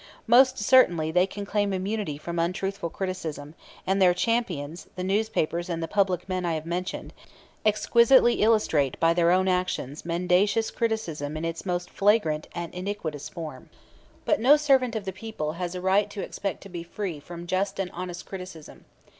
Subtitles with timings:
[0.25, 3.53] Most certainly they can claim immunity from untruthful criticism;
[3.85, 7.13] and their champions, the newspapers and the public men I have mentioned,
[7.63, 13.69] exquisitely illustrate by their own actions mendacious criticism in its most flagrant and iniquitous form.
[14.25, 17.45] But no servant of the people has a right to expect to be free from
[17.45, 18.85] just and honest criticism.